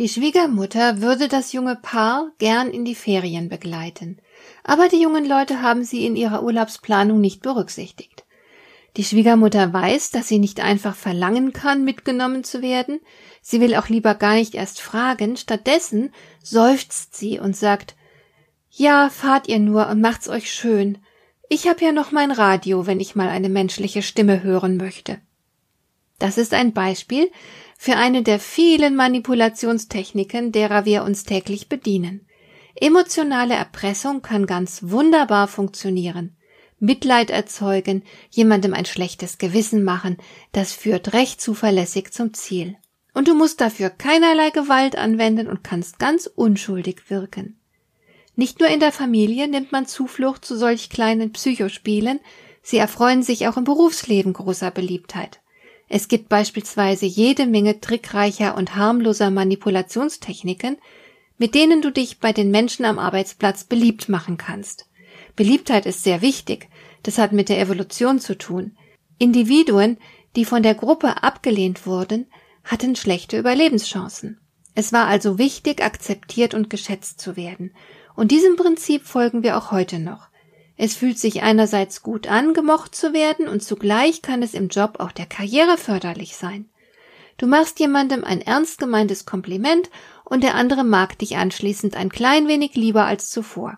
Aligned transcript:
Die 0.00 0.08
Schwiegermutter 0.08 1.02
würde 1.02 1.28
das 1.28 1.52
junge 1.52 1.76
Paar 1.76 2.32
gern 2.38 2.70
in 2.70 2.86
die 2.86 2.94
Ferien 2.94 3.50
begleiten, 3.50 4.16
aber 4.64 4.88
die 4.88 5.02
jungen 5.02 5.26
Leute 5.26 5.60
haben 5.60 5.84
sie 5.84 6.06
in 6.06 6.16
ihrer 6.16 6.42
Urlaubsplanung 6.42 7.20
nicht 7.20 7.42
berücksichtigt. 7.42 8.24
Die 8.96 9.04
Schwiegermutter 9.04 9.74
weiß, 9.74 10.10
dass 10.10 10.26
sie 10.26 10.38
nicht 10.38 10.60
einfach 10.60 10.94
verlangen 10.94 11.52
kann, 11.52 11.84
mitgenommen 11.84 12.44
zu 12.44 12.62
werden, 12.62 13.00
sie 13.42 13.60
will 13.60 13.74
auch 13.74 13.90
lieber 13.90 14.14
gar 14.14 14.36
nicht 14.36 14.54
erst 14.54 14.80
fragen, 14.80 15.36
stattdessen 15.36 16.14
seufzt 16.42 17.14
sie 17.14 17.38
und 17.38 17.54
sagt 17.54 17.94
Ja, 18.70 19.10
fahrt 19.10 19.48
ihr 19.48 19.58
nur 19.58 19.90
und 19.90 20.00
macht's 20.00 20.30
euch 20.30 20.50
schön. 20.50 20.96
Ich 21.50 21.68
hab 21.68 21.82
ja 21.82 21.92
noch 21.92 22.10
mein 22.10 22.30
Radio, 22.30 22.86
wenn 22.86 23.00
ich 23.00 23.16
mal 23.16 23.28
eine 23.28 23.50
menschliche 23.50 24.00
Stimme 24.00 24.42
hören 24.42 24.78
möchte. 24.78 25.18
Das 26.18 26.38
ist 26.38 26.54
ein 26.54 26.72
Beispiel, 26.72 27.30
für 27.82 27.96
eine 27.96 28.22
der 28.22 28.38
vielen 28.38 28.94
Manipulationstechniken, 28.94 30.52
derer 30.52 30.84
wir 30.84 31.02
uns 31.02 31.24
täglich 31.24 31.70
bedienen. 31.70 32.26
Emotionale 32.74 33.54
Erpressung 33.54 34.20
kann 34.20 34.44
ganz 34.44 34.80
wunderbar 34.82 35.48
funktionieren. 35.48 36.36
Mitleid 36.78 37.30
erzeugen, 37.30 38.02
jemandem 38.28 38.74
ein 38.74 38.84
schlechtes 38.84 39.38
Gewissen 39.38 39.82
machen, 39.82 40.18
das 40.52 40.74
führt 40.74 41.14
recht 41.14 41.40
zuverlässig 41.40 42.12
zum 42.12 42.34
Ziel. 42.34 42.76
Und 43.14 43.28
du 43.28 43.34
musst 43.34 43.62
dafür 43.62 43.88
keinerlei 43.88 44.50
Gewalt 44.50 44.96
anwenden 44.96 45.46
und 45.46 45.64
kannst 45.64 45.98
ganz 45.98 46.26
unschuldig 46.26 47.08
wirken. 47.08 47.58
Nicht 48.36 48.60
nur 48.60 48.68
in 48.68 48.80
der 48.80 48.92
Familie 48.92 49.48
nimmt 49.48 49.72
man 49.72 49.86
Zuflucht 49.86 50.44
zu 50.44 50.54
solch 50.54 50.90
kleinen 50.90 51.32
Psychospielen, 51.32 52.20
sie 52.60 52.76
erfreuen 52.76 53.22
sich 53.22 53.48
auch 53.48 53.56
im 53.56 53.64
Berufsleben 53.64 54.34
großer 54.34 54.70
Beliebtheit. 54.70 55.39
Es 55.92 56.06
gibt 56.06 56.28
beispielsweise 56.28 57.04
jede 57.04 57.46
Menge 57.46 57.80
trickreicher 57.80 58.56
und 58.56 58.76
harmloser 58.76 59.32
Manipulationstechniken, 59.32 60.76
mit 61.36 61.56
denen 61.56 61.82
du 61.82 61.90
dich 61.90 62.20
bei 62.20 62.32
den 62.32 62.52
Menschen 62.52 62.84
am 62.84 63.00
Arbeitsplatz 63.00 63.64
beliebt 63.64 64.08
machen 64.08 64.36
kannst. 64.36 64.86
Beliebtheit 65.34 65.86
ist 65.86 66.04
sehr 66.04 66.22
wichtig, 66.22 66.68
das 67.02 67.18
hat 67.18 67.32
mit 67.32 67.48
der 67.48 67.58
Evolution 67.58 68.20
zu 68.20 68.38
tun. 68.38 68.76
Individuen, 69.18 69.98
die 70.36 70.44
von 70.44 70.62
der 70.62 70.76
Gruppe 70.76 71.24
abgelehnt 71.24 71.86
wurden, 71.86 72.30
hatten 72.62 72.94
schlechte 72.94 73.36
Überlebenschancen. 73.36 74.40
Es 74.76 74.92
war 74.92 75.08
also 75.08 75.38
wichtig, 75.38 75.82
akzeptiert 75.82 76.54
und 76.54 76.70
geschätzt 76.70 77.20
zu 77.20 77.36
werden. 77.36 77.74
Und 78.14 78.30
diesem 78.30 78.54
Prinzip 78.54 79.06
folgen 79.06 79.42
wir 79.42 79.58
auch 79.58 79.72
heute 79.72 79.98
noch. 79.98 80.29
Es 80.82 80.96
fühlt 80.96 81.18
sich 81.18 81.42
einerseits 81.42 82.02
gut 82.02 82.26
an, 82.26 82.54
gemocht 82.54 82.94
zu 82.94 83.12
werden, 83.12 83.48
und 83.48 83.62
zugleich 83.62 84.22
kann 84.22 84.42
es 84.42 84.54
im 84.54 84.68
Job 84.68 84.94
auch 84.98 85.12
der 85.12 85.26
Karriere 85.26 85.76
förderlich 85.76 86.36
sein. 86.36 86.70
Du 87.36 87.46
machst 87.46 87.78
jemandem 87.80 88.24
ein 88.24 88.40
ernst 88.40 88.78
gemeintes 88.78 89.26
Kompliment 89.26 89.90
und 90.24 90.42
der 90.42 90.54
andere 90.54 90.82
mag 90.82 91.18
dich 91.18 91.36
anschließend 91.36 91.96
ein 91.96 92.08
klein 92.08 92.48
wenig 92.48 92.76
lieber 92.76 93.04
als 93.04 93.28
zuvor. 93.28 93.76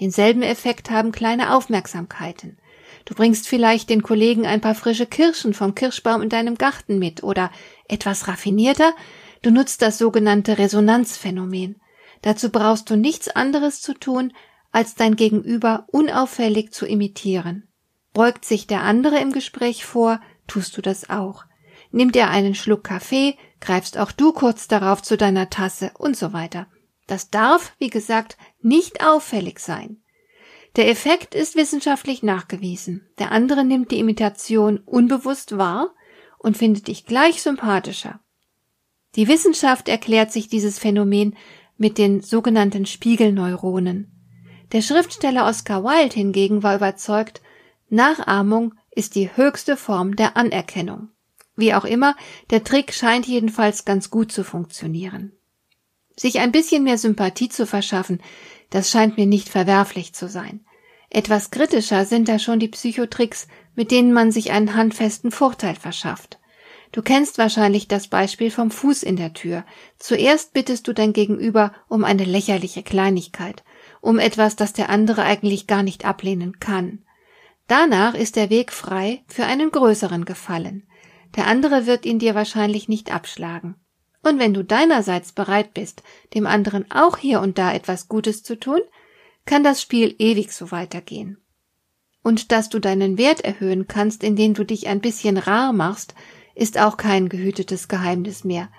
Denselben 0.00 0.42
Effekt 0.42 0.90
haben 0.90 1.12
kleine 1.12 1.54
Aufmerksamkeiten. 1.54 2.58
Du 3.06 3.14
bringst 3.14 3.48
vielleicht 3.48 3.88
den 3.88 4.02
Kollegen 4.02 4.44
ein 4.44 4.60
paar 4.60 4.74
frische 4.74 5.06
Kirschen 5.06 5.54
vom 5.54 5.74
Kirschbaum 5.74 6.20
in 6.20 6.28
deinem 6.28 6.58
Garten 6.58 6.98
mit 6.98 7.22
oder 7.22 7.50
etwas 7.88 8.28
raffinierter, 8.28 8.92
du 9.40 9.50
nutzt 9.50 9.80
das 9.80 9.96
sogenannte 9.96 10.58
Resonanzphänomen. 10.58 11.80
Dazu 12.20 12.50
brauchst 12.50 12.90
du 12.90 12.96
nichts 12.96 13.30
anderes 13.30 13.80
zu 13.80 13.94
tun, 13.94 14.34
als 14.74 14.96
dein 14.96 15.14
Gegenüber 15.14 15.86
unauffällig 15.92 16.72
zu 16.72 16.84
imitieren. 16.84 17.68
Beugt 18.12 18.44
sich 18.44 18.66
der 18.66 18.82
andere 18.82 19.20
im 19.20 19.30
Gespräch 19.30 19.84
vor, 19.84 20.20
tust 20.48 20.76
du 20.76 20.82
das 20.82 21.08
auch. 21.10 21.44
Nimmt 21.92 22.16
er 22.16 22.28
einen 22.30 22.56
Schluck 22.56 22.82
Kaffee, 22.82 23.36
greifst 23.60 23.96
auch 23.96 24.10
du 24.10 24.32
kurz 24.32 24.66
darauf 24.66 25.00
zu 25.00 25.16
deiner 25.16 25.48
Tasse 25.48 25.92
und 25.96 26.16
so 26.16 26.32
weiter. 26.32 26.66
Das 27.06 27.30
darf, 27.30 27.72
wie 27.78 27.88
gesagt, 27.88 28.36
nicht 28.62 29.06
auffällig 29.06 29.60
sein. 29.60 30.02
Der 30.74 30.90
Effekt 30.90 31.36
ist 31.36 31.54
wissenschaftlich 31.54 32.24
nachgewiesen. 32.24 33.08
Der 33.20 33.30
andere 33.30 33.64
nimmt 33.64 33.92
die 33.92 34.00
Imitation 34.00 34.78
unbewusst 34.78 35.56
wahr 35.56 35.94
und 36.36 36.56
findet 36.56 36.88
dich 36.88 37.06
gleich 37.06 37.42
sympathischer. 37.42 38.18
Die 39.14 39.28
Wissenschaft 39.28 39.88
erklärt 39.88 40.32
sich 40.32 40.48
dieses 40.48 40.80
Phänomen 40.80 41.36
mit 41.76 41.96
den 41.96 42.22
sogenannten 42.22 42.86
Spiegelneuronen. 42.86 44.13
Der 44.72 44.82
Schriftsteller 44.82 45.46
Oscar 45.46 45.84
Wilde 45.84 46.14
hingegen 46.14 46.62
war 46.62 46.76
überzeugt, 46.76 47.42
Nachahmung 47.90 48.74
ist 48.90 49.14
die 49.14 49.36
höchste 49.36 49.76
Form 49.76 50.16
der 50.16 50.36
Anerkennung. 50.36 51.08
Wie 51.56 51.74
auch 51.74 51.84
immer, 51.84 52.16
der 52.50 52.64
Trick 52.64 52.92
scheint 52.92 53.26
jedenfalls 53.26 53.84
ganz 53.84 54.10
gut 54.10 54.32
zu 54.32 54.42
funktionieren. 54.42 55.32
Sich 56.16 56.40
ein 56.40 56.52
bisschen 56.52 56.84
mehr 56.84 56.98
Sympathie 56.98 57.48
zu 57.48 57.66
verschaffen, 57.66 58.20
das 58.70 58.90
scheint 58.90 59.16
mir 59.16 59.26
nicht 59.26 59.48
verwerflich 59.48 60.14
zu 60.14 60.28
sein. 60.28 60.64
Etwas 61.10 61.50
kritischer 61.50 62.04
sind 62.04 62.28
da 62.28 62.38
schon 62.38 62.58
die 62.58 62.68
Psychotricks, 62.68 63.46
mit 63.76 63.90
denen 63.90 64.12
man 64.12 64.32
sich 64.32 64.50
einen 64.50 64.74
handfesten 64.74 65.30
Vorteil 65.30 65.76
verschafft. 65.76 66.40
Du 66.90 67.02
kennst 67.02 67.38
wahrscheinlich 67.38 67.88
das 67.88 68.08
Beispiel 68.08 68.50
vom 68.50 68.70
Fuß 68.70 69.02
in 69.02 69.16
der 69.16 69.32
Tür. 69.32 69.64
Zuerst 69.98 70.52
bittest 70.52 70.86
du 70.86 70.92
dein 70.92 71.12
Gegenüber 71.12 71.72
um 71.88 72.04
eine 72.04 72.24
lächerliche 72.24 72.82
Kleinigkeit, 72.82 73.64
um 74.04 74.18
etwas, 74.18 74.54
das 74.54 74.74
der 74.74 74.90
andere 74.90 75.22
eigentlich 75.22 75.66
gar 75.66 75.82
nicht 75.82 76.04
ablehnen 76.04 76.60
kann. 76.60 77.02
Danach 77.66 78.14
ist 78.14 78.36
der 78.36 78.50
Weg 78.50 78.70
frei 78.70 79.24
für 79.26 79.46
einen 79.46 79.70
größeren 79.70 80.26
Gefallen. 80.26 80.86
Der 81.36 81.46
andere 81.46 81.86
wird 81.86 82.04
ihn 82.04 82.18
dir 82.18 82.34
wahrscheinlich 82.34 82.86
nicht 82.86 83.12
abschlagen. 83.12 83.76
Und 84.22 84.38
wenn 84.38 84.52
du 84.52 84.62
deinerseits 84.62 85.32
bereit 85.32 85.72
bist, 85.72 86.02
dem 86.34 86.46
anderen 86.46 86.90
auch 86.90 87.16
hier 87.16 87.40
und 87.40 87.56
da 87.56 87.72
etwas 87.72 88.08
Gutes 88.08 88.42
zu 88.42 88.60
tun, 88.60 88.80
kann 89.46 89.64
das 89.64 89.80
Spiel 89.80 90.14
ewig 90.18 90.52
so 90.52 90.70
weitergehen. 90.70 91.38
Und 92.22 92.52
dass 92.52 92.68
du 92.68 92.80
deinen 92.80 93.16
Wert 93.16 93.40
erhöhen 93.40 93.86
kannst, 93.86 94.22
indem 94.22 94.52
du 94.52 94.64
dich 94.64 94.86
ein 94.86 95.00
bisschen 95.00 95.38
rar 95.38 95.72
machst, 95.72 96.14
ist 96.54 96.78
auch 96.78 96.98
kein 96.98 97.30
gehütetes 97.30 97.88
Geheimnis 97.88 98.44
mehr. 98.44 98.70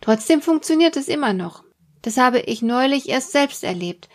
Trotzdem 0.00 0.40
funktioniert 0.40 0.96
es 0.96 1.08
immer 1.08 1.32
noch. 1.32 1.64
Das 2.02 2.16
habe 2.16 2.38
ich 2.38 2.62
neulich 2.62 3.08
erst 3.08 3.32
selbst 3.32 3.64
erlebt, 3.64 4.08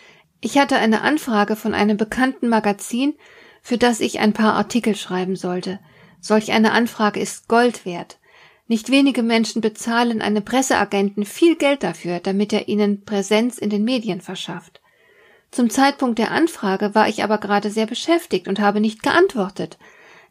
ich 0.44 0.58
hatte 0.58 0.76
eine 0.76 1.04
Anfrage 1.04 1.56
von 1.56 1.74
einem 1.74 1.96
bekannten 1.96 2.50
Magazin, 2.50 3.14
für 3.62 3.78
das 3.78 4.02
ich 4.02 4.20
ein 4.20 4.34
paar 4.34 4.56
Artikel 4.56 4.94
schreiben 4.94 5.38
sollte. 5.38 5.80
Solch 6.20 6.52
eine 6.52 6.74
Anfrage 6.74 7.22
ist 7.22 7.48
Gold 7.48 7.86
wert. 7.86 8.20
Nicht 8.68 8.92
wenige 8.92 9.24
Menschen 9.24 9.62
bezahlen 9.62 10.22
einem 10.22 10.44
Presseagenten 10.44 11.24
viel 11.24 11.56
Geld 11.56 11.81
dafür, 11.81 12.20
damit 12.20 12.52
er 12.52 12.68
ihnen 12.68 13.06
Präsenz 13.06 13.58
in 13.58 13.70
den 13.70 13.86
Medien 13.86 14.20
verschafft. 14.20 14.81
Zum 15.50 15.70
Zeitpunkt 15.70 16.20
der 16.20 16.31
Anfrage 16.31 16.94
war 16.94 17.08
ich 17.08 17.24
aber 17.24 17.38
gerade 17.38 17.70
sehr 17.70 17.86
beschäftigt 17.86 18.50
und 18.50 18.60
habe 18.60 18.81
nicht 18.81 19.02
geantwortet. 19.02 19.78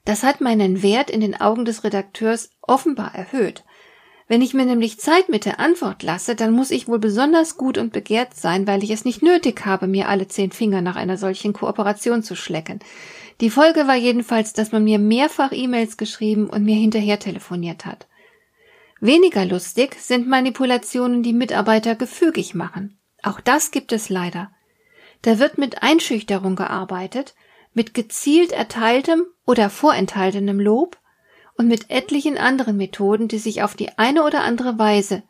Das 0.05 0.25
hat 0.25 0.43
meinen 0.43 0.83
Wert 0.83 1.09
in 1.09 1.23
den 1.23 1.41
Augen 1.41 1.65
des 1.65 1.85
Redakteurs 1.85 2.51
offenbar 2.61 3.15
erhöht. 3.15 3.65
Wenn 4.33 4.41
ich 4.41 4.55
mir 4.55 4.65
nämlich 4.65 4.99
Zeit 4.99 5.29
mit 5.29 5.45
der 5.45 5.61
Antwort 5.61 6.03
lasse, 6.03 6.35
dann 6.35 6.53
muss 6.53 6.71
ich 6.71 6.89
wohl 6.89 6.99
besonders 6.99 7.59
gut 7.59 7.77
und 7.77 7.93
begehrt 7.93 8.35
sein, 8.35 8.67
weil 8.67 8.83
ich 8.83 8.89
es 8.89 9.05
nicht 9.05 9.21
nötig 9.21 9.67
habe, 9.67 9.87
mir 9.87 10.09
alle 10.09 10.27
zehn 10.27 10.53
Finger 10.53 10.81
nach 10.81 10.97
einer 10.97 11.19
solchen 11.19 11.53
Kooperation 11.53 12.23
zu 12.23 12.35
schlecken. 12.35 12.79
Die 13.43 13.51
Folge 13.51 13.87
war 13.87 13.95
jedenfalls, 13.95 14.55
dass 14.55 14.73
man 14.73 14.85
mir 14.85 14.99
mehrfach 14.99 15.53
E-Mails 15.53 15.99
geschrieben 15.99 16.49
und 16.49 16.65
mir 16.65 16.77
hinterher 16.77 17.19
telefoniert 17.19 17.85
hat. 17.85 18.07
Weniger 19.01 19.45
lustig 19.45 19.97
sind 20.01 20.27
Manipulationen, 20.27 21.23
die 21.23 21.35
Mitarbeiter 21.35 21.95
gefügig 21.95 22.55
machen. 22.55 22.97
Auch 23.23 23.39
das 23.39 23.71
gibt 23.71 23.93
es 23.93 24.09
leider. 24.09 24.51
Da 25.21 25.41
wird 25.41 25.59
mit 25.59 25.83
Einschüchterung 25.83 26.57
gearbeitet, 26.57 27.35
mit 27.75 27.93
gezielt 27.93 28.53
erteiltem 28.53 29.27
oder 29.45 29.69
vorenthaltenem 29.69 30.59
Lob, 30.59 30.97
und 31.57 31.69
mit 31.69 31.91
etlichen 31.91 32.39
anderen 32.39 32.77
Methoden, 32.77 33.29
die 33.29 33.39
sich 33.39 33.63
auf 33.63 33.75
die 33.75 33.97
eine 33.99 34.25
oder 34.25 34.43
andere 34.43 34.79
Weise 34.79 35.23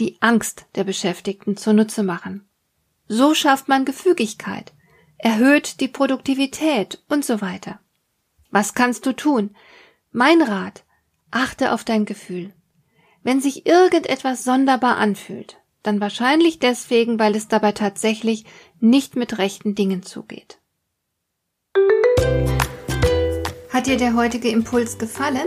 die 0.00 0.16
Angst 0.20 0.66
der 0.74 0.84
Beschäftigten 0.84 1.56
zunutze 1.56 2.02
machen. 2.02 2.48
So 3.08 3.34
schafft 3.34 3.68
man 3.68 3.84
Gefügigkeit, 3.84 4.72
erhöht 5.16 5.80
die 5.80 5.88
Produktivität 5.88 7.02
und 7.08 7.24
so 7.24 7.40
weiter. 7.40 7.80
Was 8.50 8.74
kannst 8.74 9.06
du 9.06 9.12
tun? 9.12 9.56
Mein 10.12 10.42
Rat, 10.42 10.84
achte 11.30 11.72
auf 11.72 11.84
dein 11.84 12.04
Gefühl. 12.04 12.52
Wenn 13.22 13.40
sich 13.40 13.66
irgendetwas 13.66 14.44
sonderbar 14.44 14.96
anfühlt, 14.96 15.58
dann 15.82 16.00
wahrscheinlich 16.00 16.58
deswegen, 16.58 17.18
weil 17.18 17.34
es 17.34 17.48
dabei 17.48 17.72
tatsächlich 17.72 18.44
nicht 18.80 19.16
mit 19.16 19.38
rechten 19.38 19.74
Dingen 19.74 20.02
zugeht. 20.02 20.58
Hat 23.70 23.86
dir 23.86 23.96
der 23.96 24.14
heutige 24.14 24.48
Impuls 24.48 24.98
gefallen? 24.98 25.46